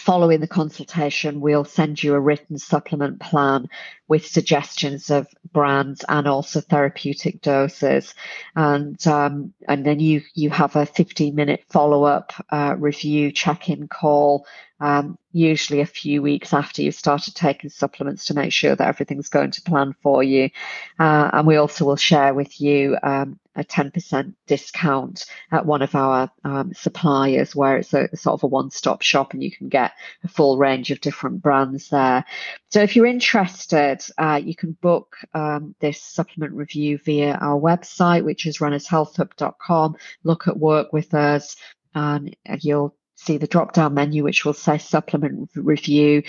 [0.00, 3.68] following the consultation, we'll send you a written supplement plan
[4.10, 8.12] with suggestions of brands and also therapeutic doses.
[8.56, 13.70] And, um, and then you, you have a 15 minute follow up, uh, review check
[13.70, 14.46] in call,
[14.80, 19.28] um, usually a few weeks after you've started taking supplements to make sure that everything's
[19.28, 20.50] going to plan for you.
[20.98, 25.94] Uh, and we also will share with you, um, a 10% discount at one of
[25.94, 29.92] our um, suppliers where it's a, sort of a one-stop shop and you can get
[30.24, 32.24] a full range of different brands there.
[32.70, 38.24] So if you're interested, uh, you can book um, this supplement review via our website,
[38.24, 39.96] which is runnershealthhub.com.
[40.24, 41.56] Look at work with us
[41.94, 46.22] and you'll see the drop down menu, which will say supplement review.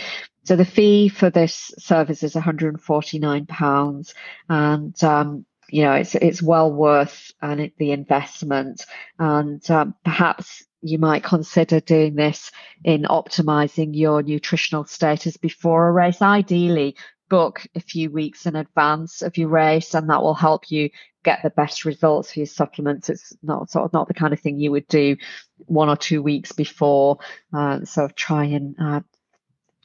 [0.43, 4.13] So the fee for this service is £149
[4.49, 8.85] and um, you know, it's it's well worth and it, the investment.
[9.17, 12.51] And um, perhaps you might consider doing this
[12.83, 16.21] in optimizing your nutritional status before a race.
[16.21, 16.97] Ideally,
[17.31, 20.89] book a few weeks in advance of your race, and that will help you
[21.23, 23.09] get the best results for your supplements.
[23.09, 25.15] It's not sort of not the kind of thing you would do
[25.59, 27.19] one or two weeks before.
[27.53, 28.99] Uh, so try and uh,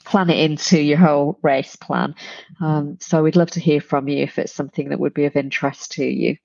[0.05, 2.17] plan it into your whole race plan.
[2.61, 5.37] Um, so we'd love to hear from you if it's something that would be of
[5.37, 6.37] interest to you.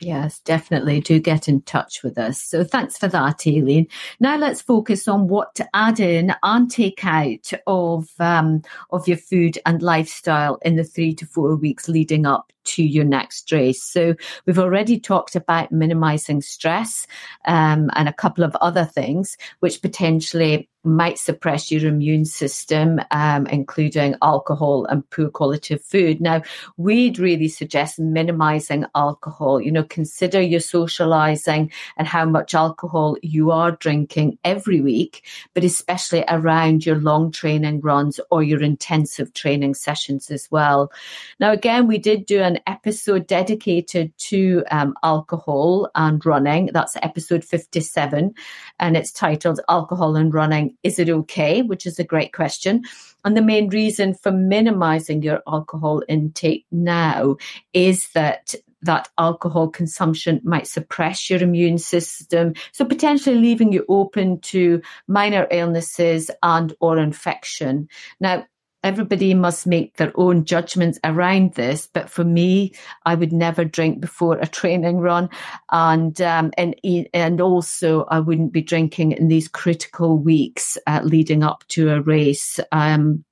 [0.00, 1.00] Yes, definitely.
[1.00, 2.40] Do get in touch with us.
[2.40, 3.88] So thanks for that, Aileen.
[4.20, 9.16] Now let's focus on what to add in and take out of um, of your
[9.16, 13.82] food and lifestyle in the three to four weeks leading up to your next race.
[13.82, 14.14] So
[14.46, 17.06] we've already talked about minimizing stress
[17.46, 23.46] um, and a couple of other things which potentially might suppress your immune system, um,
[23.46, 26.20] including alcohol and poor quality of food.
[26.20, 26.42] Now,
[26.76, 29.60] we'd really suggest minimizing alcohol.
[29.60, 35.64] You know, consider your socializing and how much alcohol you are drinking every week, but
[35.64, 40.92] especially around your long training runs or your intensive training sessions as well.
[41.40, 46.70] Now, again, we did do an episode dedicated to um, alcohol and running.
[46.72, 48.34] That's episode 57,
[48.80, 51.62] and it's titled Alcohol and Running is it okay?
[51.62, 52.84] Which is a great question.
[53.24, 57.36] And the main reason for minimizing your alcohol intake now
[57.72, 64.40] is that that alcohol consumption might suppress your immune system so potentially leaving you open
[64.40, 67.88] to minor illnesses and or infection
[68.20, 68.46] now
[68.82, 71.88] everybody must make their own judgments around this.
[71.92, 72.74] But for me,
[73.04, 75.28] I would never drink before a training run,
[75.70, 76.74] and um, and
[77.12, 82.00] and also I wouldn't be drinking in these critical weeks uh, leading up to a
[82.00, 82.60] race.
[82.72, 83.24] Um,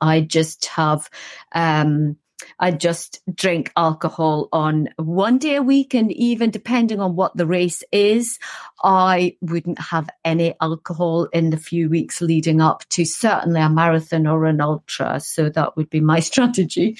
[0.00, 1.08] I just have.
[1.54, 2.16] Um,
[2.58, 5.94] I just drink alcohol on one day a week.
[5.94, 8.38] And even depending on what the race is,
[8.82, 14.26] I wouldn't have any alcohol in the few weeks leading up to certainly a marathon
[14.26, 15.20] or an ultra.
[15.20, 16.98] So that would be my strategy.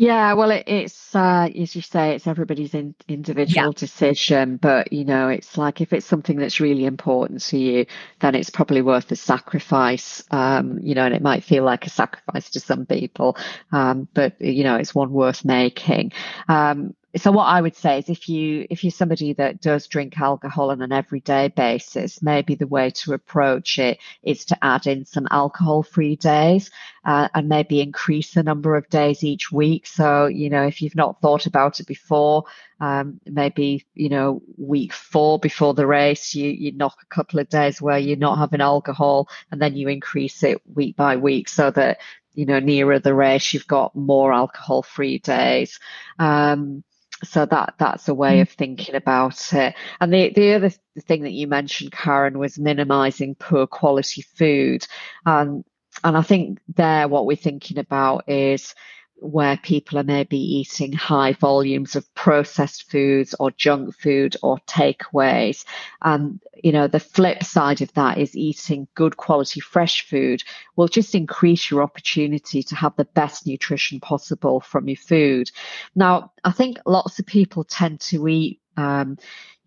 [0.00, 3.72] Yeah, well, it, it's uh, as you say, it's everybody's in, individual yeah.
[3.74, 4.56] decision.
[4.56, 7.86] But you know, it's like if it's something that's really important to you,
[8.20, 10.22] then it's probably worth the sacrifice.
[10.30, 13.36] Um, you know, and it might feel like a sacrifice to some people,
[13.72, 16.12] um, but you know, it's one worth making.
[16.46, 20.18] Um, so what I would say is if you if you're somebody that does drink
[20.20, 25.06] alcohol on an everyday basis, maybe the way to approach it is to add in
[25.06, 26.70] some alcohol free days
[27.06, 29.86] uh, and maybe increase the number of days each week.
[29.86, 32.44] So you know if you've not thought about it before,
[32.78, 37.48] um, maybe you know week four before the race, you you knock a couple of
[37.48, 41.70] days where you're not having alcohol, and then you increase it week by week so
[41.70, 42.00] that
[42.34, 45.80] you know nearer the race you've got more alcohol free days.
[46.18, 46.84] Um,
[47.24, 48.42] so that that's a way mm.
[48.42, 49.74] of thinking about it.
[50.00, 54.86] And the the other thing that you mentioned, Karen, was minimizing poor quality food.
[55.26, 55.64] Um,
[56.04, 58.74] and I think there what we're thinking about is
[59.20, 65.64] where people are maybe eating high volumes of processed foods or junk food or takeaways.
[66.02, 70.42] And, you know, the flip side of that is eating good quality fresh food
[70.76, 75.50] will just increase your opportunity to have the best nutrition possible from your food.
[75.94, 79.18] Now, I think lots of people tend to eat, um,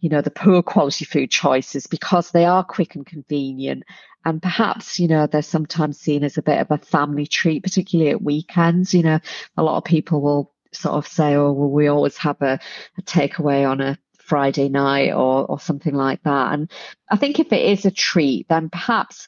[0.02, 3.84] you know, the poor quality food choices because they are quick and convenient.
[4.26, 8.12] And perhaps, you know, they're sometimes seen as a bit of a family treat, particularly
[8.12, 8.94] at weekends.
[8.94, 9.20] You know,
[9.56, 12.60] a lot of people will sort of say, oh, well, we always have a,
[12.98, 16.54] a takeaway on a Friday night or, or something like that.
[16.54, 16.72] And
[17.10, 19.28] I think if it is a treat, then perhaps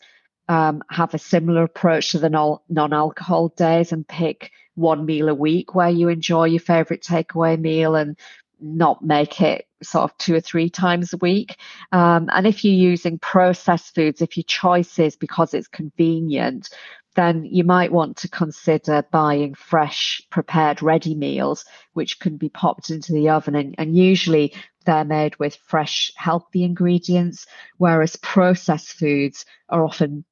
[0.50, 5.36] um, have a similar approach to the non alcohol days and pick one meal a
[5.36, 8.18] week where you enjoy your favorite takeaway meal and
[8.60, 11.58] not make it sort of two or three times a week.
[11.92, 16.70] Um, and if you're using processed foods, if your choice is because it's convenient,
[17.16, 22.90] then you might want to consider buying fresh prepared ready meals, which can be popped
[22.90, 23.56] into the oven.
[23.56, 24.54] And, and usually
[24.86, 27.46] they're made with fresh, healthy ingredients,
[27.78, 30.26] whereas processed foods are often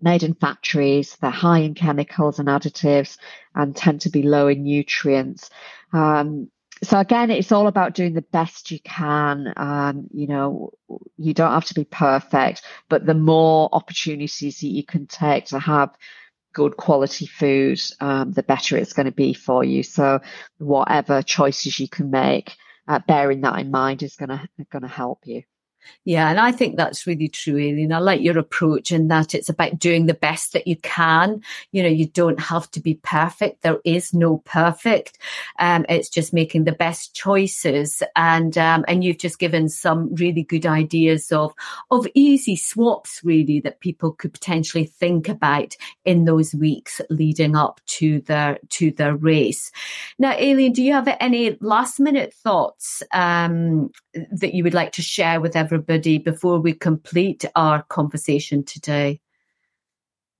[0.00, 1.16] made in factories.
[1.20, 3.16] They're high in chemicals and additives
[3.54, 5.48] and tend to be low in nutrients.
[5.92, 6.50] Um,
[6.82, 9.52] so again, it's all about doing the best you can.
[9.56, 10.72] Um, you know,
[11.16, 15.60] you don't have to be perfect, but the more opportunities that you can take to
[15.60, 15.90] have
[16.52, 19.82] good quality food, um, the better it's going to be for you.
[19.82, 20.20] So
[20.58, 22.56] whatever choices you can make,
[22.88, 25.42] uh, bearing that in mind is going to going to help you.
[26.04, 27.92] Yeah, and I think that's really true, Aileen.
[27.92, 31.42] I like your approach in that it's about doing the best that you can.
[31.70, 33.62] You know, you don't have to be perfect.
[33.62, 35.18] There is no perfect.
[35.58, 38.02] Um, it's just making the best choices.
[38.16, 41.52] And um, and you've just given some really good ideas of
[41.90, 47.80] of easy swaps, really, that people could potentially think about in those weeks leading up
[47.86, 49.70] to their to their race.
[50.18, 55.02] Now, Aileen, do you have any last minute thoughts um, that you would like to
[55.02, 59.20] share with everybody before we complete our conversation today?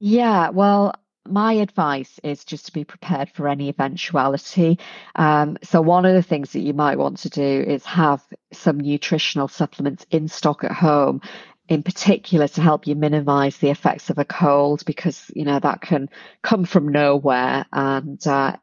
[0.01, 0.95] Yeah, well,
[1.29, 4.79] my advice is just to be prepared for any eventuality.
[5.14, 8.20] Um, so, one of the things that you might want to do is have
[8.53, 11.20] some nutritional supplements in stock at home,
[11.68, 15.81] in particular to help you minimize the effects of a cold, because, you know, that
[15.81, 16.09] can
[16.43, 18.57] come from nowhere and uh,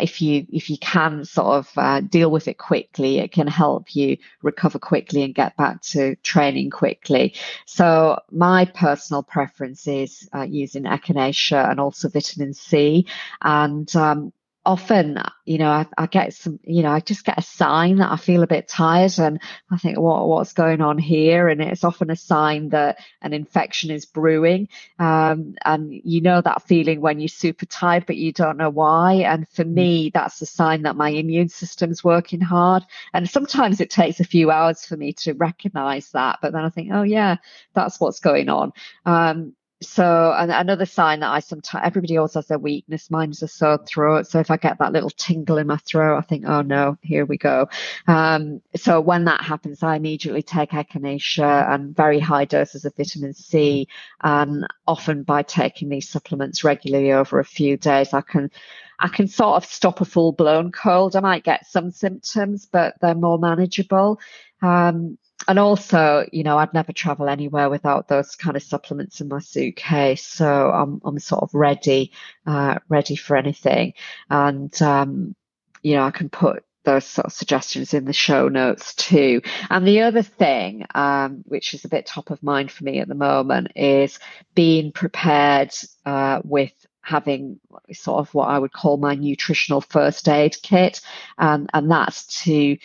[0.00, 3.94] if you if you can sort of uh, deal with it quickly, it can help
[3.94, 7.34] you recover quickly and get back to training quickly.
[7.66, 13.06] So my personal preference is uh, using echinacea and also vitamin C,
[13.42, 14.32] and um,
[14.68, 18.12] often, you know, I, I, get some, you know, I just get a sign that
[18.12, 19.40] I feel a bit tired and
[19.70, 21.48] I think, what, what's going on here?
[21.48, 24.68] And it's often a sign that an infection is brewing.
[24.98, 29.14] Um, and you know that feeling when you're super tired, but you don't know why.
[29.14, 32.82] And for me, that's a sign that my immune system's working hard.
[33.14, 36.40] And sometimes it takes a few hours for me to recognize that.
[36.42, 37.36] But then I think, oh yeah,
[37.72, 38.74] that's what's going on.
[39.06, 43.10] Um, so and another sign that I sometimes everybody always has their weakness.
[43.10, 44.26] Mine's a sore throat.
[44.26, 47.24] So if I get that little tingle in my throat, I think, oh no, here
[47.24, 47.68] we go.
[48.08, 53.34] Um, so when that happens, I immediately take echinacea and very high doses of vitamin
[53.34, 53.86] C.
[54.22, 58.50] And often by taking these supplements regularly over a few days, I can
[58.98, 61.14] I can sort of stop a full blown cold.
[61.14, 64.18] I might get some symptoms, but they're more manageable.
[64.60, 65.18] Um,
[65.48, 69.40] and also, you know, I'd never travel anywhere without those kind of supplements in my
[69.40, 70.24] suitcase.
[70.24, 72.12] So I'm, I'm sort of ready,
[72.46, 73.94] uh, ready for anything.
[74.28, 75.34] And, um,
[75.82, 79.40] you know, I can put those sort of suggestions in the show notes too.
[79.70, 83.08] And the other thing, um, which is a bit top of mind for me at
[83.08, 84.18] the moment, is
[84.54, 85.72] being prepared
[86.04, 87.58] uh, with having
[87.92, 91.00] sort of what I would call my nutritional first aid kit,
[91.38, 92.76] um, and that's to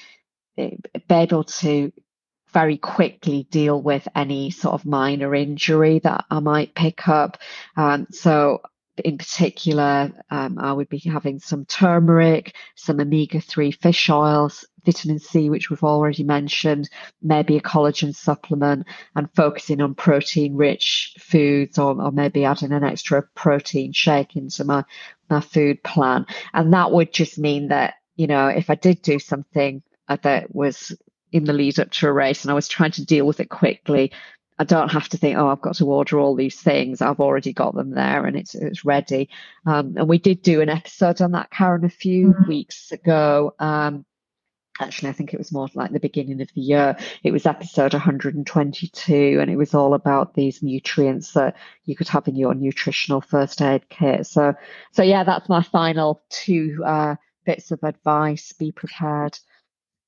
[0.57, 0.72] eh,
[1.07, 1.91] be able to
[2.53, 7.39] very quickly deal with any sort of minor injury that I might pick up.
[7.75, 8.61] Um, so
[8.97, 15.17] in particular, um, I would be having some turmeric, some omega 3 fish oils, vitamin
[15.19, 16.89] C, which we've already mentioned,
[17.21, 18.85] maybe a collagen supplement,
[19.15, 24.63] and focusing on protein rich foods or, or maybe adding an extra protein shake into
[24.63, 24.83] my,
[25.29, 26.27] my food plan.
[26.53, 30.95] And that would just mean that, you know, if I did do something that was
[31.34, 33.49] in the lead up to a race and I was trying to deal with it
[33.49, 34.11] quickly.
[34.59, 37.01] I don't have to think, oh, I've got to order all these things.
[37.01, 39.29] I've already got them there and it's it's ready.
[39.65, 42.47] Um, and we did do an episode on that, Karen, a few mm-hmm.
[42.47, 43.55] weeks ago.
[43.57, 44.05] Um,
[44.79, 46.97] actually, I think it was more like the beginning of the year.
[47.23, 51.55] It was episode 122, and it was all about these nutrients that
[51.86, 54.27] you could have in your nutritional first aid kit.
[54.27, 54.53] So,
[54.91, 58.53] so yeah, that's my final two uh, bits of advice.
[58.53, 59.39] Be prepared.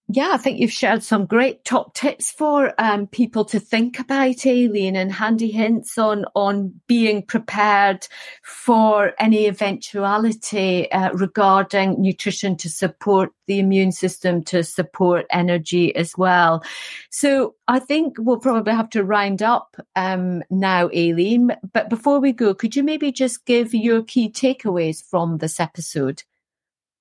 [0.08, 4.46] Yeah, I think you've shared some great top tips for um, people to think about,
[4.46, 8.08] Aileen, and handy hints on on being prepared
[8.44, 16.16] for any eventuality uh, regarding nutrition to support the immune system, to support energy as
[16.16, 16.64] well.
[17.10, 21.50] So I think we'll probably have to round up um, now, Aileen.
[21.74, 26.22] But before we go, could you maybe just give your key takeaways from this episode?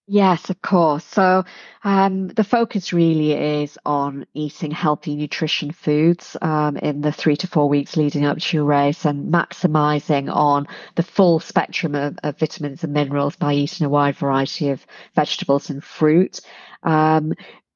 [0.07, 1.03] Yes, of course.
[1.05, 1.45] So
[1.83, 3.33] um, the focus really
[3.63, 8.39] is on eating healthy nutrition foods um, in the three to four weeks leading up
[8.39, 13.55] to your race and maximizing on the full spectrum of, of vitamins and minerals by
[13.55, 14.85] eating a wide variety of
[15.15, 16.41] vegetables and fruit.
[16.83, 17.33] Um,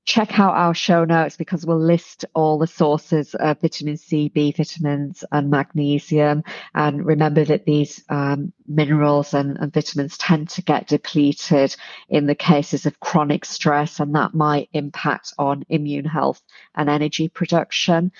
[0.09, 4.53] check out our show notes because we'll list all the sources of vitamin C, B
[4.57, 6.45] vitamins, and magnesium.
[6.75, 11.77] And remember that these um, minerals and, and, vitamins tend to get depleted
[12.09, 16.41] in the cases of chronic stress, and that might impact on immune health
[16.75, 18.11] and energy production.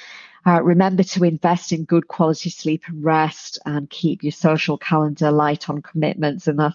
[0.47, 5.31] Uh, remember to invest in good quality sleep and rest and keep your social calendar
[5.31, 6.71] light on commitments in the,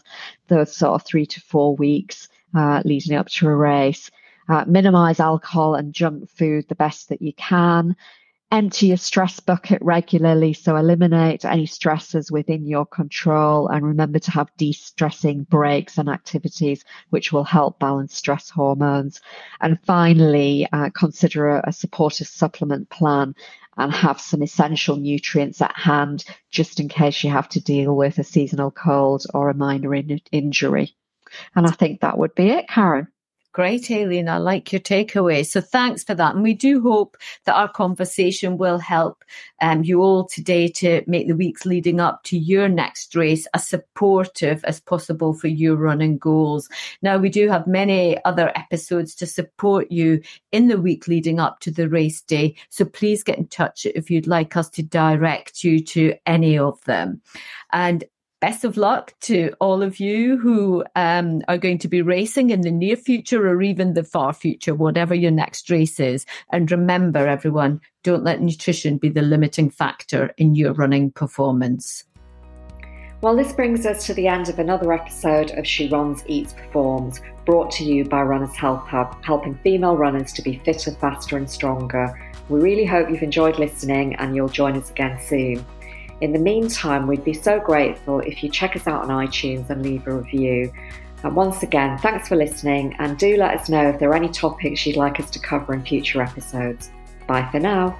[0.47, 4.09] those sort of three to four weeks uh, leading up to a race.
[4.50, 7.96] Uh, minimize alcohol and junk food the best that you can.
[8.52, 14.32] Empty your stress bucket regularly, so eliminate any stressors within your control and remember to
[14.32, 19.22] have de stressing breaks and activities which will help balance stress hormones.
[19.60, 23.34] And finally, uh, consider a, a supportive supplement plan
[23.78, 28.20] and have some essential nutrients at hand just in case you have to deal with
[28.20, 30.96] a seasonal cold or a minor in- injury.
[31.56, 33.08] And I think that would be it, Karen.
[33.54, 34.30] Great, Aileen.
[34.30, 35.45] I like your takeaway.
[35.45, 36.34] So thanks for that.
[36.34, 39.24] And we do hope that our conversation will help
[39.62, 43.68] um, you all today to make the weeks leading up to your next race as
[43.68, 46.68] supportive as possible for your running goals.
[47.04, 51.60] Now, we do have many other episodes to support you in the week leading up
[51.60, 52.56] to the race day.
[52.70, 56.84] So please get in touch if you'd like us to direct you to any of
[56.86, 57.22] them.
[57.72, 58.04] And
[58.44, 62.60] best of luck to all of you who um, are going to be racing in
[62.60, 66.26] the near future or even the far future, whatever your next race is.
[66.52, 72.04] And remember, everyone, don't let nutrition be the limiting factor in your running performance.
[73.22, 77.22] Well, this brings us to the end of another episode of She Runs, Eats, Performs,
[77.46, 81.50] brought to you by Runners Health Hub, helping female runners to be fitter, faster, and
[81.50, 82.34] stronger.
[82.50, 85.66] We really hope you've enjoyed listening and you'll join us again soon.
[86.24, 89.84] In the meantime, we'd be so grateful if you check us out on iTunes and
[89.84, 90.71] leave a review.
[91.21, 94.30] And once again, thanks for listening and do let us know if there are any
[94.30, 96.91] topics you'd like us to cover in future episodes.
[97.28, 97.99] Bye for now.